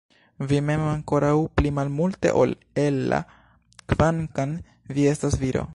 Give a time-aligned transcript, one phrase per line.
[0.51, 2.55] Vi mem ankoraŭ pli malmulte ol
[2.87, 3.21] Ella
[3.95, 4.57] kvankam
[4.97, 5.67] vi estas viro!